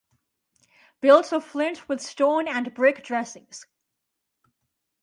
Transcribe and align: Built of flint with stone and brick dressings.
Built 0.99 1.31
of 1.31 1.43
flint 1.45 1.87
with 1.87 2.01
stone 2.01 2.47
and 2.47 2.73
brick 2.73 3.03
dressings. 3.03 3.67